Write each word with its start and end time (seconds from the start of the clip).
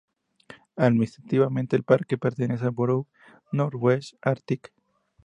Administrativamente, 0.77 1.75
el 1.75 1.83
parque 1.83 2.17
pertenece 2.17 2.65
al 2.65 2.71
borough 2.71 3.05
Northwest 3.51 4.15
Arctic. 4.23 4.73